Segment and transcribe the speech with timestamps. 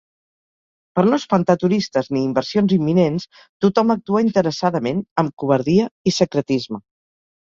[0.99, 3.27] Per no espantar turistes ni inversions imminents,
[3.65, 6.83] tothom actua interessadament, amb covardia i secretisme.